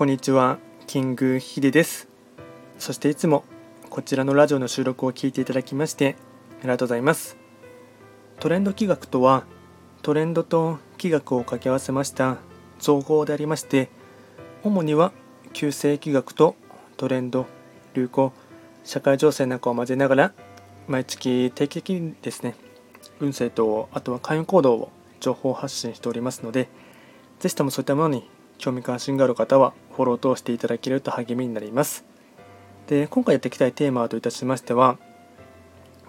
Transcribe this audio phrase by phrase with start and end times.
[0.00, 2.08] こんにちはキングヒデです。
[2.78, 3.44] そしていつも
[3.90, 6.16] こちらのラジオの収録を聞いていただきまして
[6.60, 7.36] ありがとうございます。
[8.38, 9.44] トレンド企画とは
[10.00, 12.38] トレンドと企画を掛け合わせました
[12.78, 13.90] 造語でありまして
[14.64, 15.12] 主には
[15.52, 16.56] 旧世企画と
[16.96, 17.44] トレンド
[17.92, 18.32] 流行
[18.84, 20.32] 社会情勢なんかを交ぜながら
[20.88, 22.54] 毎月定期的にですね
[23.20, 26.70] 運勢とあとは開運行動を情報発信しておりますので
[27.38, 32.04] ぜひともそういったものに興味関心がある方はフォローを通していただけると励みになります。
[32.86, 34.98] で今回やっていきたいテーマといたしましては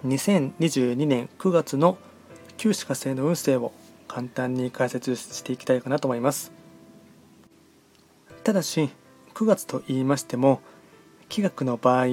[0.06, 1.96] 2022年9月の
[2.56, 3.72] 旧歯科星の運勢を
[4.08, 6.52] 簡単に解説していきたいかなと思います。
[8.44, 8.90] ただし
[9.34, 10.60] 9月と言いましても
[11.28, 12.06] 気学の場合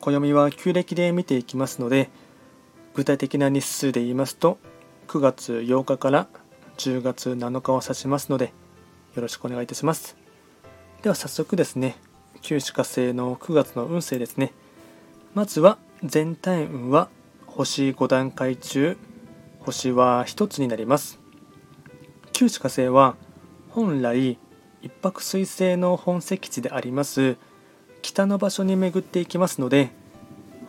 [0.00, 2.10] 暦は旧暦で見ていきますので
[2.94, 4.58] 具体的な日数で言いますと
[5.08, 6.28] 9月8日から
[6.78, 8.52] 10月7日を指しますので
[9.16, 10.16] よろしくお願いいたします。
[11.02, 11.96] では早速ですね
[12.42, 14.52] 旧歯科星の9月の運勢ですね。
[15.34, 17.08] まずは全体運は
[17.46, 18.96] 星5段階中
[19.60, 21.18] 星は1つになります。
[22.32, 23.16] 旧歯科星は
[23.70, 24.38] 本来
[24.82, 27.36] 一泊水星の本石地であります
[28.02, 29.90] 北の場所に巡っていきますので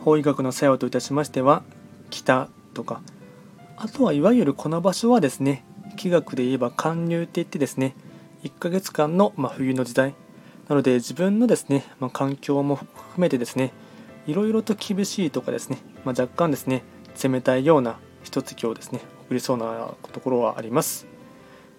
[0.00, 1.62] 法医学の作用といたしましては
[2.10, 3.00] 北とか
[3.76, 5.64] あとはいわゆるこの場所はですね
[5.96, 7.94] 気学で言えば貫入って言ってですね
[8.42, 10.14] 1ヶ月間の、ま冬の時代。
[10.68, 13.72] なので自分のですね、ま環境も含めてですね
[14.26, 16.82] いろいろと厳しいとかですね、ま、若干ですね
[17.22, 21.06] 冷たいような一月をですね送りそうなところはあります。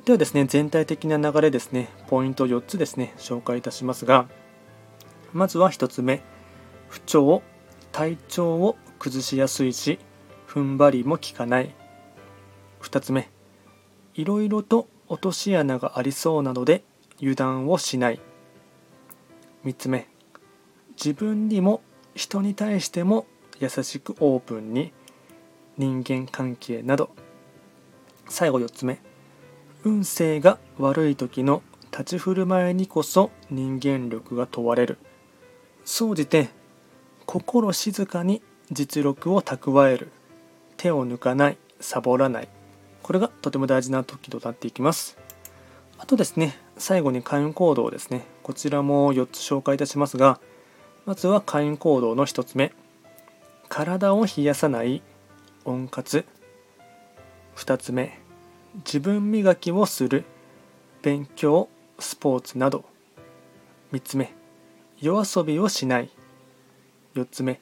[0.05, 4.27] ではですね全体的な流れですねポイント4つですね紹介いたしますが
[5.33, 6.23] まずは1つ目
[6.87, 7.43] 不調
[7.91, 9.99] 体調を崩しやすいし
[10.47, 11.75] 踏ん張りも効かない。
[12.81, 13.29] 2つ目
[14.15, 16.83] いろいろと落とし穴がありそうなので
[17.19, 18.19] 油断をしない。
[19.65, 20.07] 3つ目。
[20.91, 21.81] 自分にも
[22.15, 23.25] 人に対しても
[23.59, 24.91] 優しくオープンに
[25.77, 27.09] 人間関係など。
[28.27, 28.99] 最後4つ目。
[29.83, 31.61] 運勢が悪い時の
[31.91, 34.97] 立ち振る舞いにこそ人間力が問われる。
[35.85, 36.49] 総じて
[37.25, 40.11] 心静かに実力を蓄える。
[40.77, 41.57] 手を抜かない。
[41.79, 42.49] サボらない。
[43.09, 45.17] これがとても大事な時となっていきます。
[45.97, 48.23] あとですね最後に開運行動ですね。
[48.43, 50.39] こちらも4つ紹介いたしますが
[51.07, 52.71] まずは開運行動の1つ目。
[53.67, 55.01] 体を冷やさない
[55.65, 56.23] 温活。
[57.55, 58.19] 2つ目。
[58.85, 60.23] 自分磨きをする
[61.01, 61.67] 勉強
[61.97, 62.85] スポーツなど。
[63.91, 64.35] 3つ目。
[65.01, 66.11] 夜遊びをしない。
[67.15, 67.59] 4つ目。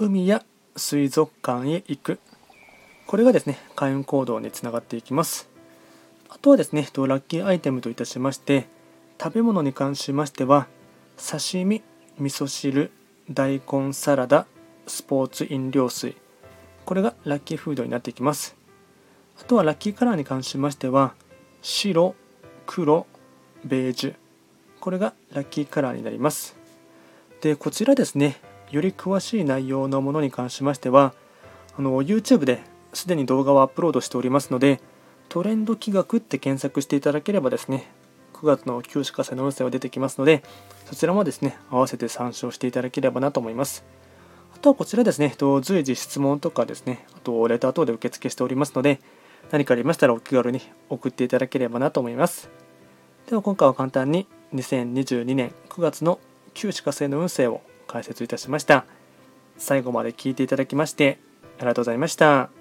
[0.00, 2.18] 海や水族館へ行く。
[3.08, 5.48] これがですね開運行動につながっていきます。
[6.28, 8.68] あとはですねラッキーアイテムといたしまして
[9.18, 10.66] 食べ物に関しましては
[11.16, 11.82] 刺身
[12.18, 12.90] 味噌汁
[13.30, 14.46] 大根サラダ
[14.86, 16.16] スポーツ飲料水。
[16.84, 18.54] これがラッキーフードになっていきます。
[19.40, 21.14] あとはラッキーカラーに関しましては
[21.62, 22.14] 白
[22.66, 23.06] 黒
[23.64, 24.14] ベージュ。
[24.80, 26.56] これがラッキーカラーになります。
[27.40, 28.36] でこちらですね
[28.70, 31.14] より詳しい内容のものに関しましては
[31.74, 32.60] あの YouTube で
[32.92, 34.80] すでに動画をアップロードしておりますので
[35.28, 37.90] トレンド企画って検索していただければですね
[38.34, 40.42] 9月の旧歯科生の運勢が出てきますので
[40.86, 43.84] そちらもですね合わせて参照していただければなと思います。
[44.54, 49.00] あとはこちらですね随時質問とかですねあとレター等で受付しておりますので
[49.50, 52.50] 何かありましたらお気軽に送っていただければなと思います。
[53.28, 56.18] では今回は簡単に2022年9月の
[56.54, 58.84] 旧歯科生の運勢を解説いたしました。
[59.58, 61.18] 最後まで聞いていただきまして
[61.58, 62.57] ありがとうございました。